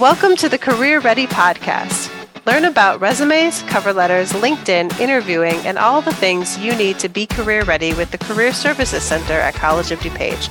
[0.00, 2.10] Welcome to the Career Ready Podcast.
[2.46, 7.26] Learn about resumes, cover letters, LinkedIn, interviewing, and all the things you need to be
[7.26, 10.48] career ready with the Career Services Center at College of DuPage.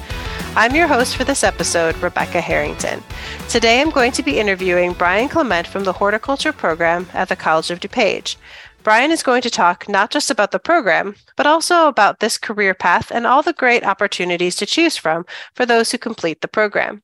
[0.55, 3.03] I'm your host for this episode, Rebecca Harrington.
[3.49, 7.71] Today I'm going to be interviewing Brian Clement from the Horticulture Program at the College
[7.71, 8.35] of DuPage.
[8.83, 12.73] Brian is going to talk not just about the program, but also about this career
[12.73, 17.03] path and all the great opportunities to choose from for those who complete the program.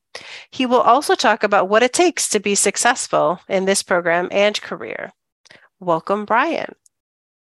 [0.50, 4.60] He will also talk about what it takes to be successful in this program and
[4.60, 5.12] career.
[5.78, 6.74] Welcome, Brian.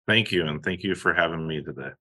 [0.07, 0.45] Thank you.
[0.45, 1.91] And thank you for having me today.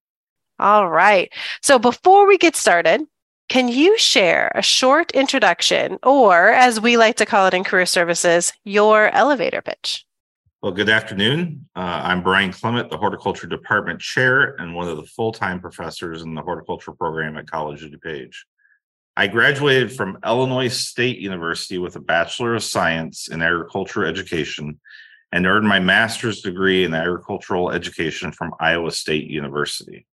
[0.59, 1.33] All right.
[1.63, 3.03] So before we get started,
[3.49, 7.87] can you share a short introduction, or as we like to call it in career
[7.87, 10.06] services, your elevator pitch?
[10.67, 11.69] Well, good afternoon.
[11.77, 16.23] Uh, I'm Brian Clement, the Horticulture Department Chair and one of the full time professors
[16.23, 18.35] in the horticulture program at College of DuPage.
[19.17, 24.81] I graduated from Illinois State University with a Bachelor of Science in Agriculture Education
[25.31, 30.05] and earned my master's degree in agricultural education from Iowa State University.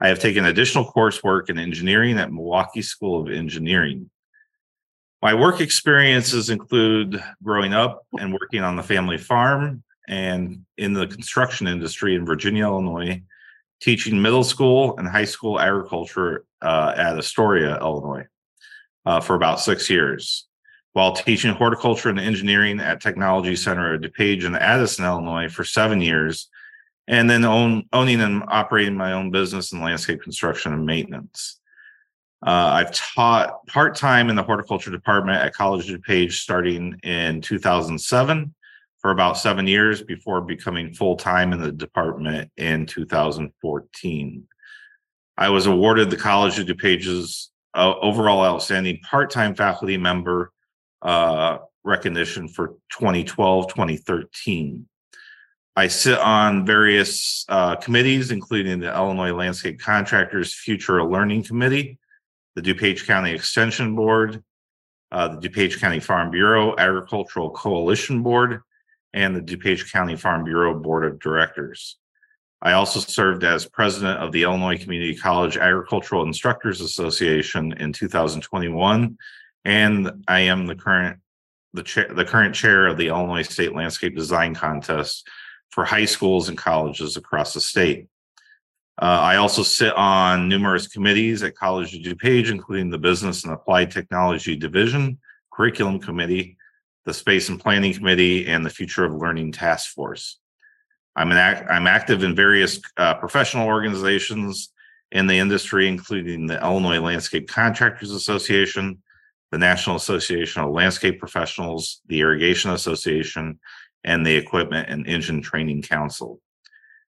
[0.00, 4.10] I have taken additional coursework in engineering at Milwaukee School of Engineering.
[5.26, 11.08] My work experiences include growing up and working on the family farm and in the
[11.08, 13.20] construction industry in Virginia, Illinois,
[13.80, 18.24] teaching middle school and high school agriculture uh, at Astoria, Illinois,
[19.04, 20.46] uh, for about six years,
[20.92, 26.00] while teaching horticulture and engineering at Technology Center at DuPage in Addison, Illinois, for seven
[26.00, 26.48] years,
[27.08, 31.58] and then own, owning and operating my own business in landscape construction and maintenance.
[32.46, 37.40] Uh, I've taught part time in the horticulture department at College of DuPage starting in
[37.40, 38.54] 2007
[39.00, 44.46] for about seven years before becoming full time in the department in 2014.
[45.36, 50.52] I was awarded the College of DuPage's uh, overall outstanding part time faculty member
[51.02, 54.86] uh, recognition for 2012 2013.
[55.74, 61.98] I sit on various uh, committees, including the Illinois Landscape Contractors Future Learning Committee,
[62.56, 64.42] the DuPage County Extension Board,
[65.12, 68.62] uh, the DuPage County Farm Bureau Agricultural Coalition Board,
[69.12, 71.98] and the DuPage County Farm Bureau Board of Directors.
[72.62, 79.18] I also served as president of the Illinois Community College Agricultural Instructors Association in 2021,
[79.66, 81.20] and I am the current
[81.74, 85.28] the, cha- the current chair of the Illinois State Landscape Design Contest
[85.68, 88.08] for high schools and colleges across the state.
[89.00, 93.52] Uh, I also sit on numerous committees at College of DuPage, including the Business and
[93.52, 95.18] Applied Technology Division,
[95.52, 96.56] Curriculum Committee,
[97.04, 100.38] the Space and Planning Committee, and the Future of Learning Task Force.
[101.14, 104.72] I'm an act, I'm active in various uh, professional organizations
[105.12, 109.02] in the industry, including the Illinois Landscape Contractors Association,
[109.50, 113.60] the National Association of Landscape Professionals, the Irrigation Association,
[114.04, 116.40] and the Equipment and Engine Training Council.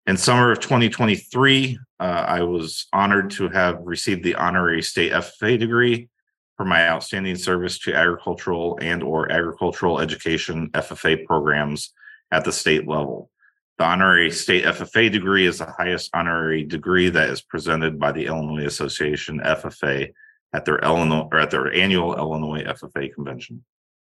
[0.09, 5.59] In summer of 2023, uh, I was honored to have received the honorary state FFA
[5.59, 6.09] degree
[6.57, 11.93] for my outstanding service to agricultural and or agricultural education FFA programs
[12.31, 13.29] at the state level.
[13.77, 18.29] The honorary state FFA degree is the highest honorary degree that is presented by the
[18.29, 20.11] Illinois Association FFA
[20.55, 23.63] at their Illinois or at their annual Illinois FFA convention.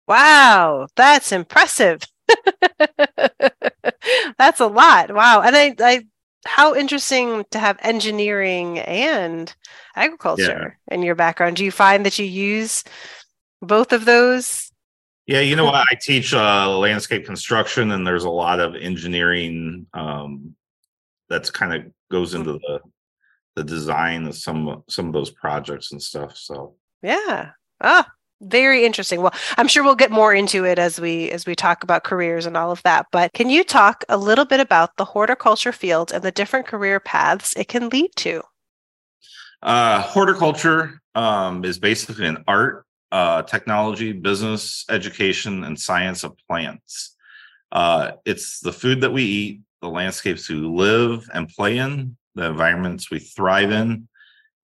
[0.07, 2.03] Wow, that's impressive.
[4.39, 5.13] That's a lot.
[5.13, 5.43] Wow.
[5.43, 6.07] And I, I
[6.47, 9.55] how interesting to have engineering and
[9.97, 10.95] agriculture yeah.
[10.95, 11.57] in your background.
[11.57, 12.85] Do you find that you use
[13.61, 14.71] both of those?
[15.27, 15.75] Yeah, you know what?
[15.91, 20.55] I teach uh, landscape construction, and there's a lot of engineering um,
[21.29, 22.81] that's kind of goes into the
[23.55, 26.37] the design of some some of those projects and stuff.
[26.37, 27.51] So yeah.
[27.81, 28.11] Ah,
[28.41, 29.21] very interesting.
[29.21, 32.47] Well i'm sure we'll get more into it as we as we talk about careers
[32.47, 36.13] and all of that but can you talk a little bit about the horticulture field
[36.13, 38.43] and the different career paths it can lead to?
[39.63, 47.17] Uh, horticulture um, is basically an art uh, technology business education and science of plants.
[47.73, 52.45] Uh, it's the food that we eat the landscapes we live and play in the
[52.45, 54.09] environments we thrive in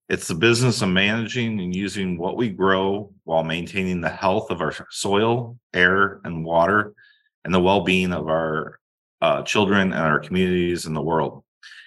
[0.09, 4.61] it's the business of managing and using what we grow while maintaining the health of
[4.61, 6.95] our soil, air, and water,
[7.45, 8.79] and the well being of our
[9.23, 11.43] uh, children and our communities and the world.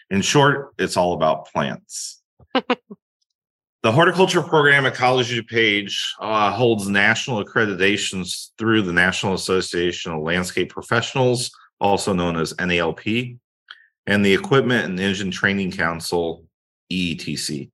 [0.09, 2.23] In short, it's all about plants.
[2.53, 10.23] the horticulture program at College DuPage uh, holds national accreditations through the National Association of
[10.23, 13.37] Landscape Professionals, also known as NALP,
[14.07, 16.45] and the Equipment and Engine Training Council,
[16.91, 17.69] EETC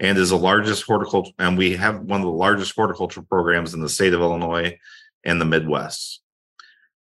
[0.00, 3.80] and is the largest horticulture and we have one of the largest horticulture programs in
[3.80, 4.76] the state of illinois
[5.24, 6.20] and the Midwest.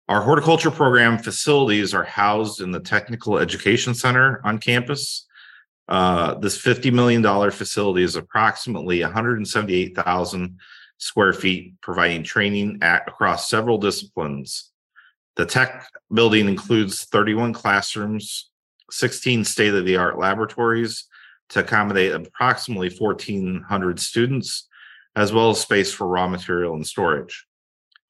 [0.08, 5.26] Our horticulture program facilities are housed in the Technical Education Center on campus.
[5.88, 10.60] Uh, this $50 million facility is approximately 178,000
[10.98, 14.72] square feet, providing training at, across several disciplines.
[15.36, 18.50] The tech building includes 31 classrooms,
[18.92, 21.06] 16 state of the art laboratories
[21.50, 24.68] to accommodate approximately 1,400 students,
[25.16, 27.46] as well as space for raw material and storage.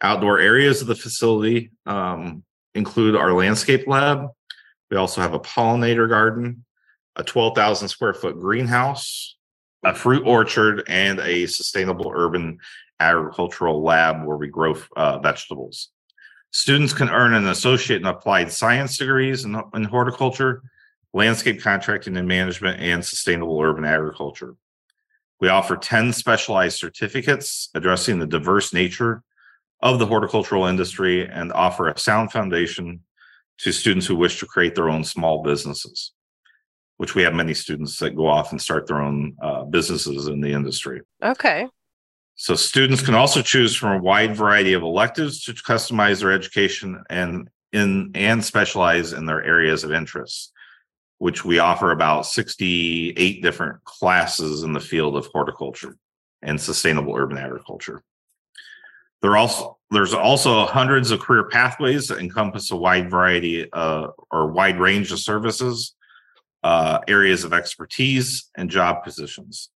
[0.01, 2.43] Outdoor areas of the facility um,
[2.73, 4.27] include our landscape lab.
[4.89, 6.65] We also have a pollinator garden,
[7.15, 9.35] a 12,000 square foot greenhouse,
[9.83, 12.59] a fruit orchard, and a sustainable urban
[12.99, 15.89] agricultural lab where we grow uh, vegetables.
[16.51, 20.63] Students can earn an associate in applied science degrees in, in horticulture,
[21.15, 24.55] landscape contracting and management, and sustainable urban agriculture.
[25.39, 29.23] We offer 10 specialized certificates addressing the diverse nature
[29.81, 33.01] of the horticultural industry and offer a sound foundation
[33.59, 36.11] to students who wish to create their own small businesses,
[36.97, 40.41] which we have many students that go off and start their own uh, businesses in
[40.41, 41.01] the industry.
[41.23, 41.67] Okay.
[42.35, 47.01] So students can also choose from a wide variety of electives to customize their education
[47.09, 50.51] and in and specialize in their areas of interest,
[51.17, 55.97] which we offer about 68 different classes in the field of horticulture
[56.41, 58.01] and sustainable urban agriculture.
[59.21, 64.51] There also there's also hundreds of career pathways that encompass a wide variety uh, or
[64.51, 65.95] wide range of services,
[66.63, 69.69] uh, areas of expertise, and job positions.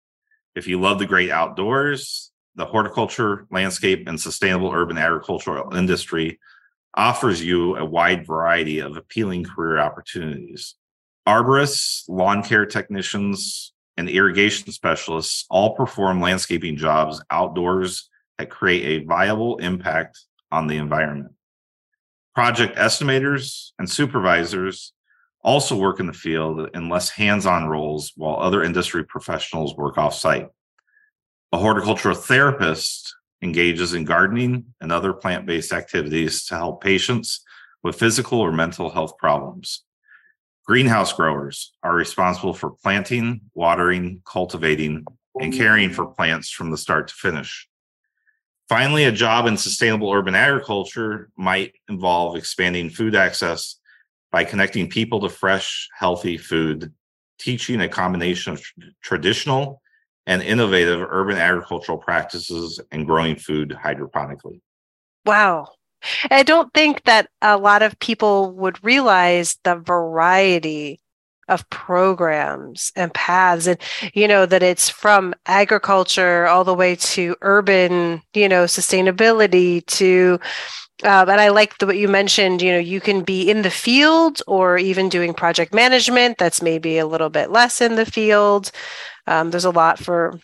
[0.55, 6.39] If you love the great outdoors, the horticulture, landscape, and sustainable urban agricultural industry
[6.95, 10.75] offers you a wide variety of appealing career opportunities.
[11.27, 19.05] Arborists, lawn care technicians, and irrigation specialists all perform landscaping jobs outdoors that create a
[19.05, 20.19] viable impact
[20.51, 21.33] on the environment.
[22.33, 24.93] Project estimators and supervisors
[25.43, 29.97] also work in the field in less hands on roles while other industry professionals work
[29.97, 30.47] off site.
[31.51, 37.41] A horticultural therapist engages in gardening and other plant based activities to help patients
[37.83, 39.83] with physical or mental health problems.
[40.67, 45.05] Greenhouse growers are responsible for planting, watering, cultivating,
[45.39, 47.69] and caring for plants from the start to finish.
[48.67, 53.79] Finally, a job in sustainable urban agriculture might involve expanding food access
[54.29, 56.93] by connecting people to fresh, healthy food,
[57.39, 58.61] teaching a combination of
[59.01, 59.81] traditional
[60.25, 64.59] and innovative urban agricultural practices and growing food hydroponically.
[65.25, 65.69] Wow.
[66.29, 70.99] I don't think that a lot of people would realize the variety
[71.47, 73.79] of programs and paths and
[74.13, 80.37] you know that it's from agriculture all the way to urban you know sustainability to
[81.03, 82.61] um, and I like the, what you mentioned.
[82.61, 86.37] You know, you can be in the field or even doing project management.
[86.39, 88.71] That's maybe a little bit less in the field.
[89.27, 90.39] Um, there's a lot for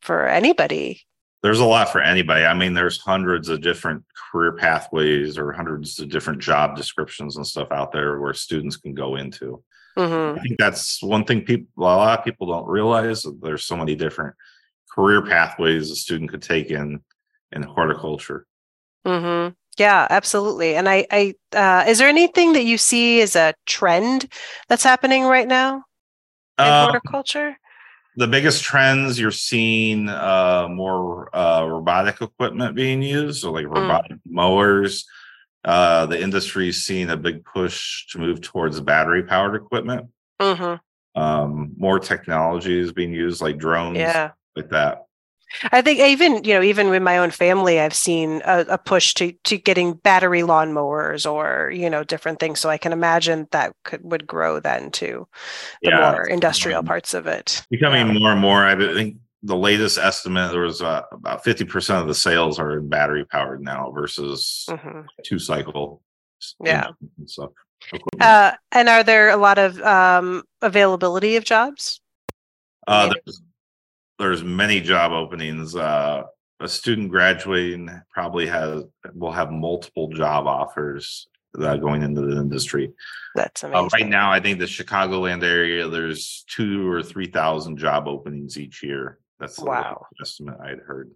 [0.00, 1.02] for anybody.
[1.42, 2.44] There's a lot for anybody.
[2.44, 7.46] I mean, there's hundreds of different career pathways or hundreds of different job descriptions and
[7.46, 9.62] stuff out there where students can go into.
[9.96, 10.38] Mm-hmm.
[10.38, 13.96] I think that's one thing people a lot of people don't realize there's so many
[13.96, 14.34] different
[14.92, 17.00] career pathways a student could take in
[17.52, 18.46] in horticulture.
[19.06, 19.54] Mm-hmm.
[19.78, 20.74] Yeah, absolutely.
[20.74, 24.32] And I, I uh, is there anything that you see as a trend
[24.68, 25.84] that's happening right now
[26.58, 27.56] in um, horticulture?
[28.18, 33.76] The biggest trends you're seeing uh, more uh, robotic equipment being used, so like mm.
[33.76, 34.20] robotic mm.
[34.26, 35.06] mowers,
[35.64, 40.08] uh, the industry is seeing a big push to move towards battery powered equipment.
[40.40, 41.20] Mm-hmm.
[41.20, 44.32] Um, more technology is being used, like drones, yeah.
[44.56, 45.04] like that.
[45.72, 49.14] I think even you know even with my own family, I've seen a, a, push
[49.14, 52.60] to to getting battery lawnmowers or you know different things.
[52.60, 55.26] So I can imagine that could would grow then to
[55.82, 57.64] the yeah, more industrial parts of it.
[57.70, 58.18] Becoming yeah.
[58.18, 58.64] more and more.
[58.64, 63.24] I think the latest estimate there was uh, about 50% of the sales are battery
[63.24, 65.02] powered now versus mm-hmm.
[65.24, 66.02] two cycle
[66.64, 66.88] yeah
[67.18, 67.50] and stuff
[68.20, 72.00] uh, and are there a lot of um, availability of jobs
[72.86, 73.42] uh, there's,
[74.18, 76.24] there's many job openings uh,
[76.60, 78.84] a student graduating probably has
[79.14, 82.92] will have multiple job offers uh, going into the industry.
[83.34, 83.86] That's amazing.
[83.86, 88.58] Uh, right now, I think the Chicagoland area there's two or three thousand job openings
[88.58, 89.18] each year.
[89.38, 91.10] That's wow estimate I'd heard.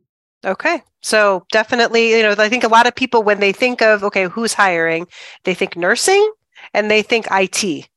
[0.45, 0.83] Okay.
[1.03, 4.25] So definitely, you know, I think a lot of people when they think of okay,
[4.25, 5.07] who's hiring,
[5.45, 6.33] they think nursing
[6.75, 7.89] and they think IT.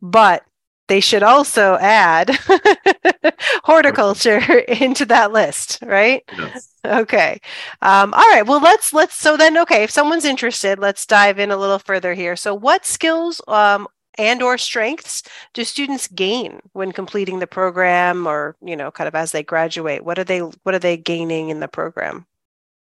[0.00, 0.42] But
[0.88, 2.30] they should also add
[3.64, 6.22] horticulture into that list, right?
[6.36, 6.68] Yes.
[6.84, 7.40] Okay.
[7.80, 8.46] Um, all right.
[8.46, 9.84] Well, let's let's so then okay.
[9.84, 12.36] If someone's interested, let's dive in a little further here.
[12.36, 13.86] So, what skills um,
[14.18, 15.22] and or strengths
[15.54, 20.04] do students gain when completing the program, or you know, kind of as they graduate?
[20.04, 22.26] What are they What are they gaining in the program?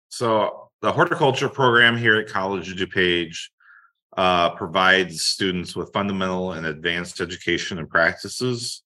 [0.09, 3.49] So, the horticulture program here at College of DuPage
[4.19, 8.83] uh, provides students with fundamental and advanced education and practices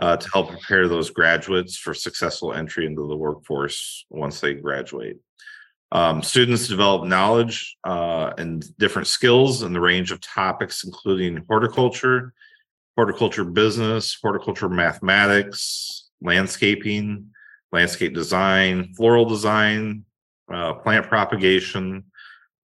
[0.00, 5.18] uh, to help prepare those graduates for successful entry into the workforce once they graduate.
[5.92, 12.32] Um, students develop knowledge uh, and different skills in the range of topics, including horticulture,
[12.96, 17.26] horticulture business, horticulture mathematics, landscaping,
[17.70, 20.06] landscape design, floral design,
[20.50, 22.04] uh, plant propagation,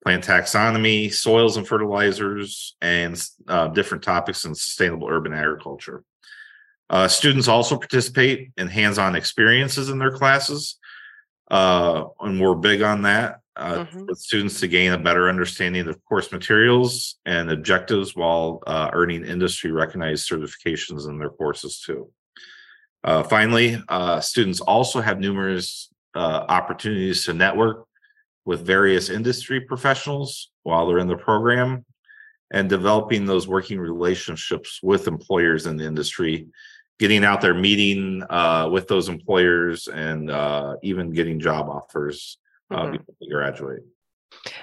[0.06, 6.04] plant taxonomy, soils and fertilizers, and uh, different topics in sustainable urban agriculture.
[6.88, 10.78] Uh, students also participate in hands-on experiences in their classes,
[11.50, 14.06] uh, and we're big on that uh, mm-hmm.
[14.06, 19.25] with students to gain a better understanding of course materials and objectives while uh, earning
[19.25, 22.08] industry recognized certifications in their courses too.
[23.02, 23.82] Uh, finally,
[24.20, 27.86] students also have numerous opportunities to network
[28.46, 31.84] with various industry professionals while they're in the program
[32.52, 36.46] and developing those working relationships with employers in the industry
[36.98, 42.38] getting out there meeting uh, with those employers and uh, even getting job offers
[42.70, 42.92] uh, mm-hmm.
[42.92, 43.82] before they graduate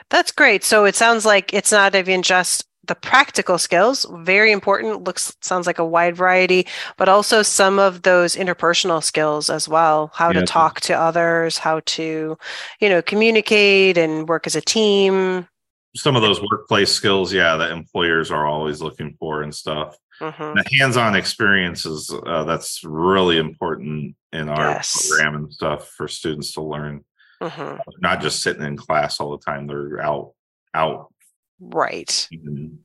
[0.09, 5.03] that's great so it sounds like it's not even just the practical skills very important
[5.03, 10.11] looks sounds like a wide variety but also some of those interpersonal skills as well
[10.13, 10.41] how yeah.
[10.41, 12.37] to talk to others how to
[12.79, 15.47] you know communicate and work as a team
[15.95, 20.57] some of those workplace skills yeah that employers are always looking for and stuff mm-hmm.
[20.57, 25.07] the hands-on experiences uh, that's really important in our yes.
[25.07, 27.03] program and stuff for students to learn
[27.41, 27.77] mm-hmm.
[27.99, 30.33] not just sitting in class all the time they're out
[30.73, 31.12] out
[31.59, 32.27] right.
[32.33, 32.75] Mm-hmm.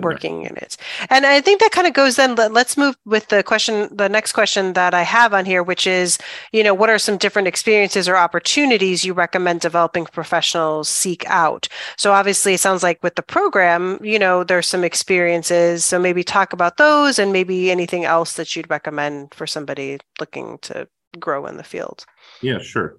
[0.00, 0.78] Working in it.
[1.10, 4.32] And i think that kind of goes then let's move with the question the next
[4.32, 6.16] question that i have on here which is
[6.50, 11.68] you know what are some different experiences or opportunities you recommend developing professionals seek out?
[11.98, 16.24] So obviously it sounds like with the program you know there's some experiences so maybe
[16.24, 20.88] talk about those and maybe anything else that you'd recommend for somebody looking to
[21.20, 22.06] grow in the field.
[22.40, 22.96] Yeah sure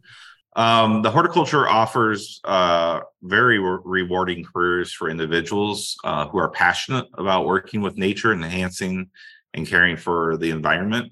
[0.55, 7.07] um, the horticulture offers uh, very re- rewarding careers for individuals uh, who are passionate
[7.15, 9.09] about working with nature and enhancing
[9.53, 11.11] and caring for the environment.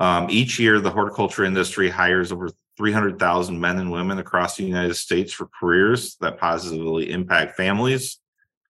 [0.00, 4.94] Um, each year, the horticulture industry hires over 300,000 men and women across the United
[4.94, 8.18] States for careers that positively impact families,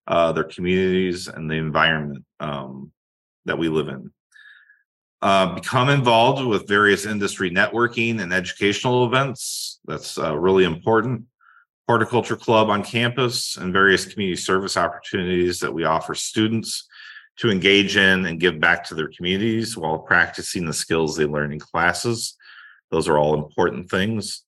[0.07, 2.90] uh, their communities, and the environment um,
[3.45, 4.11] that we live in.
[5.20, 9.80] Uh, become involved with various industry networking and educational events.
[9.84, 11.25] That's uh, really important.
[11.88, 16.87] Horticulture Club on campus and various community service opportunities that we offer students
[17.38, 21.52] to engage in and give back to their communities while practicing the skills they learn
[21.52, 22.37] in classes.
[22.90, 24.44] Those are all important things.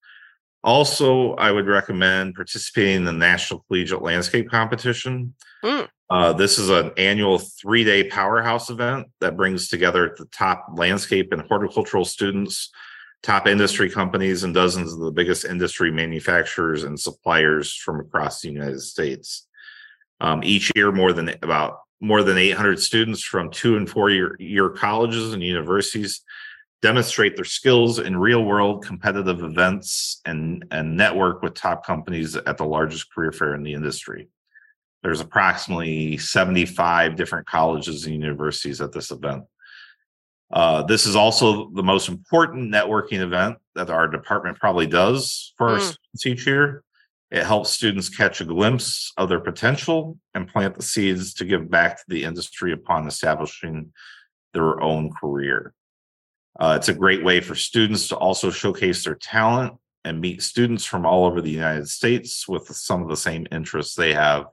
[0.63, 5.35] Also, I would recommend participating in the National Collegiate Landscape Competition.
[5.65, 5.89] Mm.
[6.11, 11.33] Uh, this is an annual three day powerhouse event that brings together the top landscape
[11.33, 12.71] and horticultural students,
[13.23, 18.51] top industry companies, and dozens of the biggest industry manufacturers and suppliers from across the
[18.51, 19.47] United States.
[20.21, 24.35] Um, each year, more than about more than 800 students from two and four year,
[24.41, 26.23] year colleges and universities
[26.83, 32.57] demonstrate their skills in real world competitive events and, and network with top companies at
[32.57, 34.29] the largest career fair in the industry.
[35.03, 39.45] There's approximately 75 different colleges and universities at this event.
[40.53, 45.69] Uh, this is also the most important networking event that our department probably does for
[45.69, 45.73] mm.
[45.75, 46.83] our students each year.
[47.31, 51.71] It helps students catch a glimpse of their potential and plant the seeds to give
[51.71, 53.93] back to the industry upon establishing
[54.53, 55.73] their own career.
[56.59, 60.85] Uh, it's a great way for students to also showcase their talent and meet students
[60.85, 64.47] from all over the United States with some of the same interests they have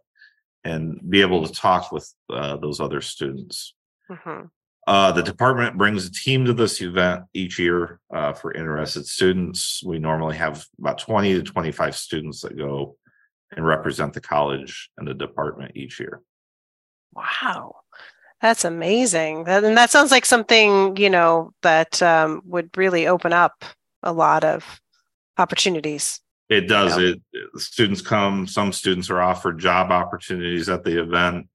[0.64, 3.74] and be able to talk with uh, those other students.
[4.10, 4.48] Mm-hmm.
[4.88, 9.84] Uh, the department brings a team to this event each year uh, for interested students.
[9.84, 12.96] We normally have about 20 to 25 students that go
[13.52, 16.22] and represent the college and the department each year.
[17.14, 17.76] Wow.
[18.42, 19.46] That's amazing.
[19.46, 23.66] That, and that sounds like something, you know, that um, would really open up
[24.04, 24.80] a lot of
[25.38, 26.22] opportunities.
[26.50, 26.98] It does.
[26.98, 27.14] Know?
[27.34, 28.48] It students come.
[28.48, 31.48] Some students are offered job opportunities at the event,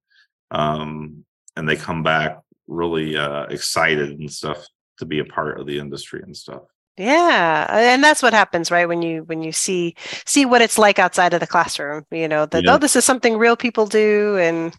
[0.51, 1.25] um,
[1.57, 4.67] and they come back really uh, excited and stuff
[4.99, 6.63] to be a part of the industry and stuff.
[6.99, 8.87] Yeah, and that's what happens, right?
[8.87, 9.97] When you when you see
[10.27, 12.75] see what it's like outside of the classroom, you know that yeah.
[12.75, 14.75] oh, this is something real people do, and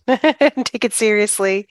[0.65, 1.67] take it seriously.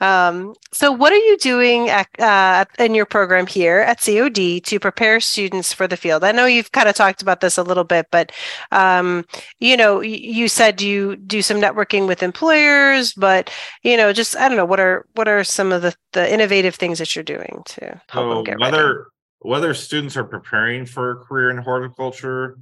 [0.00, 4.78] Um, so, what are you doing at, uh, in your program here at COD to
[4.80, 6.24] prepare students for the field?
[6.24, 8.32] I know you've kind of talked about this a little bit, but
[8.70, 9.26] um,
[9.58, 13.50] you know, you said you do some networking with employers, but
[13.82, 16.74] you know, just I don't know what are what are some of the the innovative
[16.74, 19.04] things that you're doing to help so them get whether ready?
[19.40, 22.58] Whether students are preparing for a career in horticulture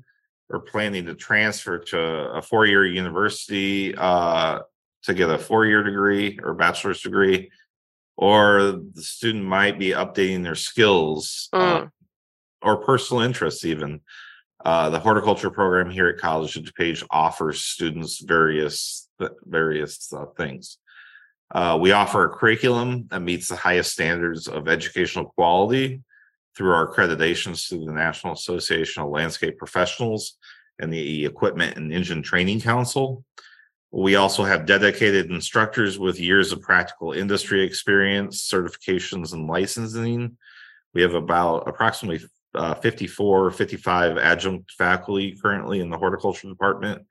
[0.48, 4.60] or planning to transfer to a four-year university uh,
[5.02, 7.50] to get a four-year degree or bachelor's degree,
[8.16, 11.84] or the student might be updating their skills uh, mm.
[11.84, 11.88] uh,
[12.62, 14.00] or personal interests even.
[14.64, 19.08] Uh, the horticulture program here at College of DuPage offers students various
[19.44, 20.78] various uh, things.
[21.52, 26.02] Uh, we offer a curriculum that meets the highest standards of educational quality
[26.56, 30.38] through our accreditations through the National Association of Landscape Professionals
[30.78, 33.24] and the Equipment and Engine Training Council.
[33.92, 40.36] We also have dedicated instructors with years of practical industry experience, certifications, and licensing.
[40.92, 47.06] We have about approximately uh, 54 55 adjunct faculty currently in the horticulture department.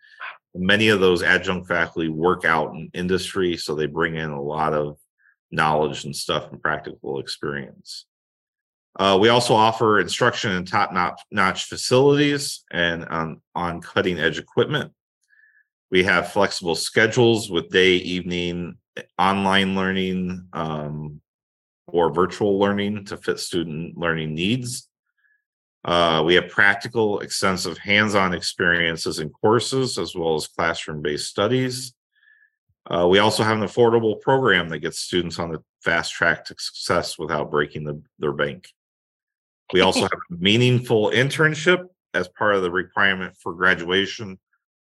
[0.56, 4.74] Many of those adjunct faculty work out in industry, so they bring in a lot
[4.74, 4.98] of
[5.52, 8.06] knowledge and stuff and practical experience.
[8.98, 10.92] Uh, we also offer instruction in top
[11.32, 14.94] notch facilities and on, on cutting edge equipment.
[15.92, 18.78] We have flexible schedules with day, evening,
[19.20, 21.22] online learning, um,
[21.88, 24.90] or virtual learning to fit student learning needs.
[25.84, 31.28] Uh, we have practical, extensive hands on experiences in courses as well as classroom based
[31.28, 31.94] studies.
[32.90, 36.56] Uh, we also have an affordable program that gets students on the fast track to
[36.58, 38.70] success without breaking the, their bank.
[39.74, 44.40] We also have a meaningful internship as part of the requirement for graduation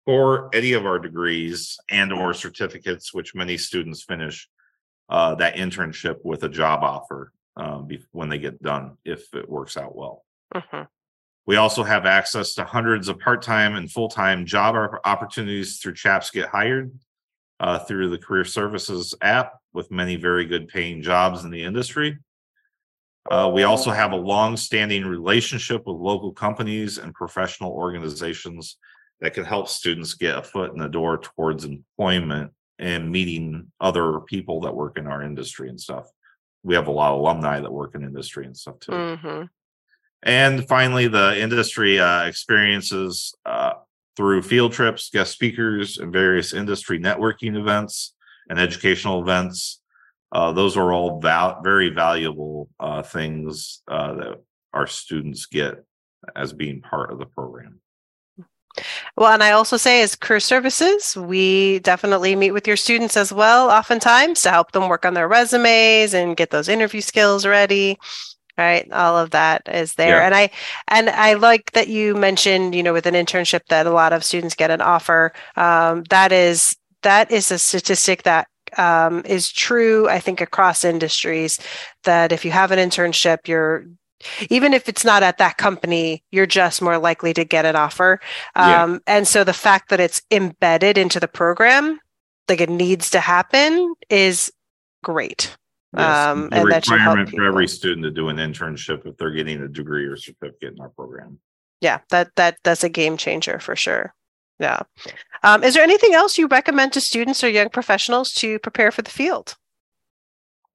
[0.04, 4.48] for any of our degrees and or certificates, which many students finish
[5.08, 9.76] uh, that internship with a job offer um, when they get done, if it works
[9.76, 10.24] out well.
[10.54, 10.84] Uh-huh.
[11.46, 16.48] We also have access to hundreds of part-time and full-time job opportunities through Chaps Get
[16.48, 16.92] Hired
[17.60, 22.18] uh, through the Career Services app with many very good paying jobs in the industry.
[23.30, 28.78] Uh, we also have a long-standing relationship with local companies and professional organizations
[29.20, 34.20] that can help students get a foot in the door towards employment and meeting other
[34.20, 36.08] people that work in our industry and stuff.
[36.62, 38.92] We have a lot of alumni that work in industry and stuff too.
[38.92, 39.42] Mm-hmm.
[40.22, 43.74] And finally, the industry uh, experiences uh,
[44.16, 48.14] through field trips, guest speakers, and various industry networking events
[48.48, 49.80] and educational events
[50.32, 55.84] uh, those are all val- very valuable uh, things uh, that our students get
[56.36, 57.80] as being part of the program.
[59.16, 63.32] Well, and I also say, as career services, we definitely meet with your students as
[63.32, 67.98] well, oftentimes to help them work on their resumes and get those interview skills ready.
[68.56, 70.26] Right, all of that is there, yeah.
[70.26, 70.50] and I
[70.88, 74.24] and I like that you mentioned, you know, with an internship that a lot of
[74.24, 75.32] students get an offer.
[75.54, 81.58] Um, that is that is a statistic that um, is true, I think, across industries
[82.04, 83.86] that if you have an internship, you're
[84.50, 88.20] even if it's not at that company, you're just more likely to get an offer.
[88.56, 88.98] Um, yeah.
[89.06, 92.00] And so the fact that it's embedded into the program,
[92.48, 94.52] like it needs to happen, is
[95.04, 95.56] great.
[95.96, 96.26] Yes.
[96.26, 99.68] Um, the and requirement for every student to do an internship if they're getting a
[99.68, 101.38] degree or certificate in our program.
[101.80, 104.14] Yeah, that that that's a game changer for sure.
[104.58, 104.80] Yeah.
[105.42, 109.02] Um, is there anything else you recommend to students or young professionals to prepare for
[109.02, 109.56] the field?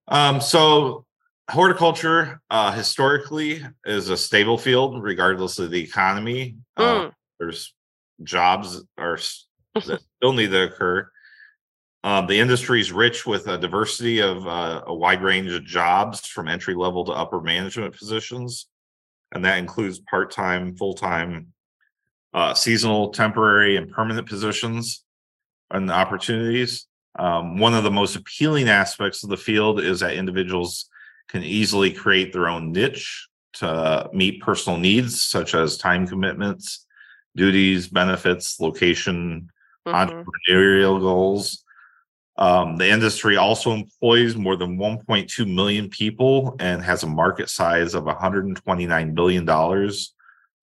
[0.07, 1.05] Um, so,
[1.49, 6.57] horticulture uh, historically is a stable field, regardless of the economy.
[6.77, 7.07] Mm.
[7.07, 7.73] Uh, there's
[8.23, 9.17] jobs are
[9.75, 11.09] that still need to occur.
[12.05, 16.27] Um, the industry is rich with a diversity of uh, a wide range of jobs
[16.27, 18.67] from entry level to upper management positions.
[19.31, 21.52] And that includes part time, full time,
[22.33, 25.03] uh, seasonal, temporary, and permanent positions
[25.71, 26.87] and opportunities.
[27.17, 30.89] Um, one of the most appealing aspects of the field is that individuals
[31.27, 36.87] can easily create their own niche to meet personal needs, such as time commitments,
[37.35, 39.49] duties, benefits, location,
[39.87, 39.95] mm-hmm.
[39.95, 41.63] entrepreneurial goals.
[42.35, 47.93] Um, the industry also employs more than 1.2 million people and has a market size
[47.93, 50.15] of 129 billion dollars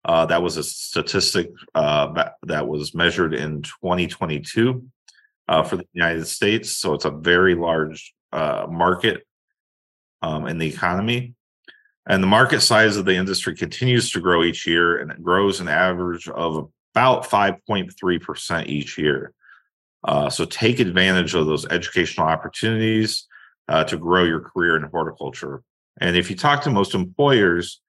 [0.04, 4.84] uh, that was a statistic uh, that was measured in 2022
[5.48, 6.70] uh, for the United States.
[6.76, 9.26] So it's a very large uh, market
[10.22, 11.34] um, in the economy.
[12.06, 15.60] And the market size of the industry continues to grow each year, and it grows
[15.60, 19.32] an average of about 5.3% each year.
[20.02, 23.26] Uh, so take advantage of those educational opportunities
[23.68, 25.62] uh, to grow your career in horticulture.
[26.00, 27.80] And if you talk to most employers,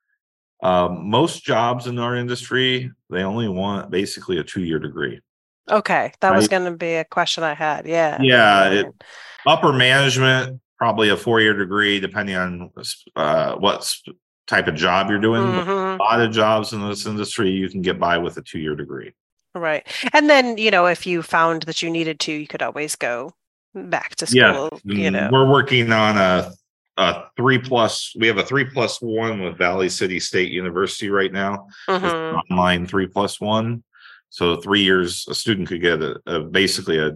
[0.62, 5.20] um, most jobs in our industry, they only want basically a two year degree.
[5.70, 6.12] Okay.
[6.22, 6.38] That right?
[6.38, 7.88] was going to be a question I had.
[7.88, 8.18] Yeah.
[8.22, 8.70] Yeah.
[8.70, 9.04] It,
[9.46, 12.72] upper management, probably a four year degree, depending on
[13.16, 13.92] uh, what
[14.48, 15.44] type of job you're doing.
[15.44, 16.02] Mm-hmm.
[16.02, 18.76] A lot of jobs in this industry, you can get by with a two year
[18.76, 19.14] degree.
[19.54, 19.86] Right.
[20.14, 23.34] And then, you know, if you found that you needed to, you could always go
[23.74, 24.70] back to school.
[24.84, 24.96] Yeah.
[24.96, 26.54] You know, we're working on a
[27.02, 31.34] a three plus we have a three plus one with valley city state university right
[31.34, 31.68] now.
[31.90, 32.38] Mm-hmm.
[32.38, 33.84] online three plus one.
[34.30, 37.12] So three years a student could get a, a basically a,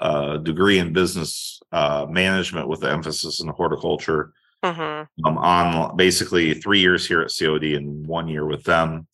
[0.00, 4.32] a, degree in business uh, management with the emphasis in horticulture.
[4.64, 5.26] Mm-hmm.
[5.26, 9.06] um, on basically three years here at cod and one year with them.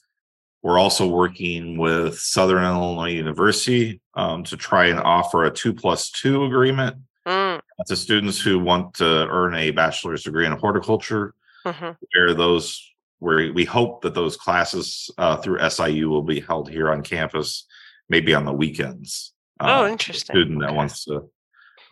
[0.62, 6.10] We're also working with southern illinois university um, to try and offer a two plus
[6.10, 7.60] two agreement mm.
[7.86, 11.90] to students who want to earn a bachelor's degree in horticulture, mm-hmm.
[12.14, 12.86] where those
[13.18, 17.66] where we hope that those classes uh, through SIU will be held here on campus,
[18.08, 19.32] maybe on the weekends.
[19.60, 20.34] Uh, oh, interesting.
[20.34, 21.30] Student that wants to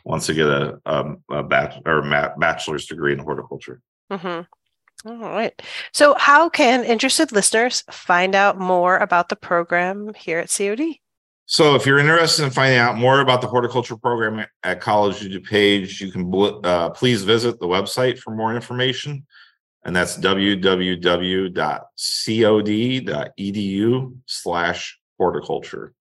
[0.04, 2.02] wants to get a, um, a bach- or
[2.38, 3.80] bachelor's degree in horticulture.
[4.10, 5.08] Mm-hmm.
[5.08, 5.60] All right.
[5.92, 10.98] So, how can interested listeners find out more about the program here at COD?
[11.50, 15.32] So, if you're interested in finding out more about the horticulture program at College of
[15.32, 16.30] DuPage, you can
[16.62, 19.26] uh, please visit the website for more information.
[19.82, 21.46] And that's www.cod.edu
[24.26, 25.94] slash horticulture.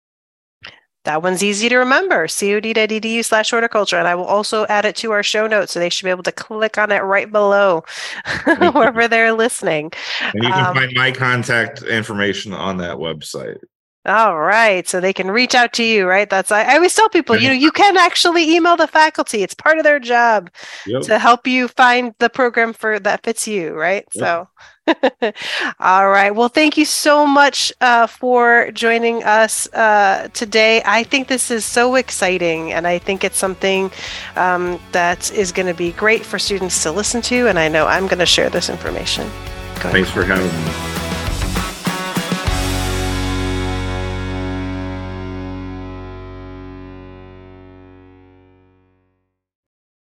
[1.03, 3.97] That one's easy to remember cod.edu slash horticulture.
[3.97, 6.23] And I will also add it to our show notes so they should be able
[6.23, 7.84] to click on it right below
[8.73, 9.91] wherever they're listening.
[10.21, 13.60] And you can um, find my contact information on that website.
[14.05, 14.87] All right.
[14.87, 16.29] So they can reach out to you, right?
[16.29, 19.41] That's I, I always tell people, you know, you can actually email the faculty.
[19.41, 20.51] It's part of their job
[20.85, 21.01] yep.
[21.03, 24.05] to help you find the program for that fits you, right?
[24.13, 24.23] Yep.
[24.23, 24.47] So
[25.79, 26.31] all right.
[26.31, 30.81] Well, thank you so much uh, for joining us uh, today.
[30.85, 33.91] I think this is so exciting, and I think it's something
[34.35, 37.47] um, that is going to be great for students to listen to.
[37.47, 39.27] And I know I'm going to share this information.
[39.75, 41.04] Thanks for having me.